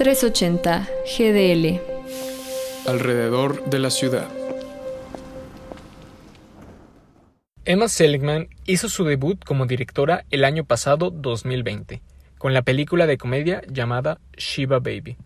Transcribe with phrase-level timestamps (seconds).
[0.00, 1.78] 380 GDL.
[2.88, 4.30] Alrededor de la ciudad.
[7.66, 12.00] Emma Seligman hizo su debut como directora el año pasado 2020,
[12.38, 15.18] con la película de comedia llamada Shiva Baby.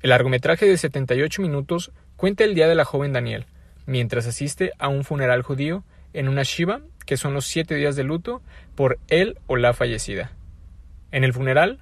[0.00, 3.46] El largometraje de 78 minutos cuenta el día de la joven Daniel,
[3.86, 8.02] mientras asiste a un funeral judío en una Shiva, que son los siete días de
[8.02, 8.42] luto,
[8.74, 10.32] por él o la fallecida.
[11.12, 11.78] En el funeral,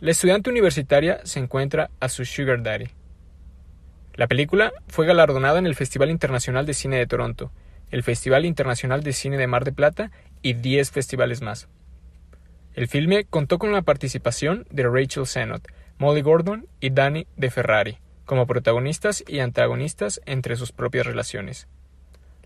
[0.00, 2.86] la estudiante universitaria se encuentra a su Sugar Daddy.
[4.14, 7.52] La película fue galardonada en el Festival Internacional de Cine de Toronto,
[7.90, 10.10] el Festival Internacional de Cine de Mar de Plata
[10.40, 11.68] y 10 festivales más.
[12.72, 15.68] El filme contó con la participación de Rachel Sennott,
[15.98, 21.68] Molly Gordon y Danny de Ferrari, como protagonistas y antagonistas entre sus propias relaciones.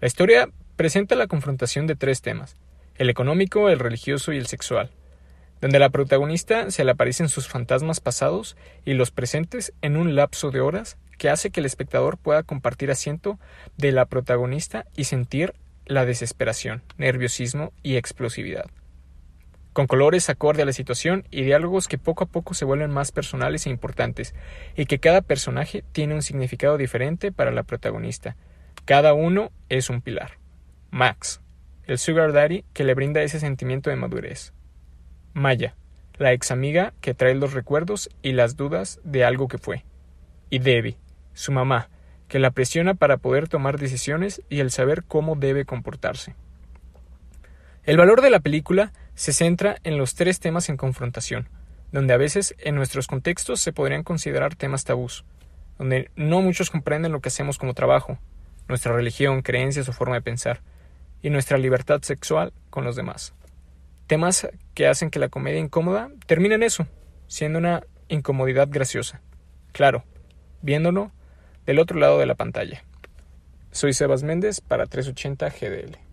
[0.01, 2.57] La historia presenta la confrontación de tres temas,
[2.97, 4.91] el económico, el religioso y el sexual,
[5.61, 10.51] donde la protagonista se le aparecen sus fantasmas pasados y los presentes en un lapso
[10.51, 13.39] de horas que hace que el espectador pueda compartir asiento
[13.77, 15.55] de la protagonista y sentir
[15.87, 18.67] la desesperación, nerviosismo y explosividad.
[19.75, 23.11] Con colores acorde a la situación y diálogos que poco a poco se vuelven más
[23.11, 24.33] personales e importantes,
[24.77, 28.37] y que cada personaje tiene un significado diferente para la protagonista.
[28.85, 30.39] Cada uno es un pilar.
[30.93, 31.41] Max,
[31.87, 34.53] el sugar daddy que le brinda ese sentimiento de madurez.
[35.35, 35.75] Maya,
[36.17, 39.85] la ex amiga que trae los recuerdos y las dudas de algo que fue.
[40.49, 40.97] Y Debbie,
[41.33, 41.89] su mamá,
[42.29, 46.37] que la presiona para poder tomar decisiones y el saber cómo debe comportarse.
[47.83, 51.49] El valor de la película se centra en los tres temas en confrontación,
[51.91, 55.25] donde a veces en nuestros contextos se podrían considerar temas tabús,
[55.79, 58.19] donde no muchos comprenden lo que hacemos como trabajo,
[58.69, 60.61] nuestra religión, creencias o forma de pensar,
[61.23, 63.35] y nuestra libertad sexual con los demás.
[64.07, 66.87] Temas que hacen que la comedia incómoda termine en eso,
[67.27, 69.23] siendo una incomodidad graciosa.
[69.73, 70.05] Claro,
[70.63, 71.11] viéndolo
[71.67, 72.85] del otro lado de la pantalla.
[73.71, 76.04] Soy Sebas Méndez para 380 GDL.